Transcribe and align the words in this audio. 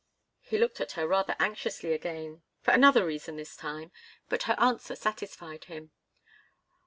He 0.41 0.57
looked 0.57 0.81
at 0.81 0.93
her 0.93 1.07
rather 1.07 1.35
anxiously 1.39 1.93
again 1.93 2.41
for 2.63 2.71
another 2.71 3.05
reason, 3.05 3.35
this 3.35 3.55
time. 3.55 3.91
But 4.29 4.41
her 4.49 4.55
answer 4.59 4.95
satisfied 4.95 5.65
him. 5.65 5.91